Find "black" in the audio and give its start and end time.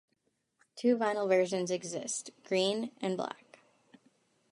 3.15-3.59